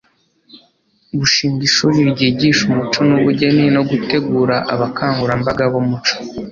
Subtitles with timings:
[1.19, 6.13] gushinga ishuri ryigisha umuco n'ubugeni no gutegura abakangurambaga b'umuco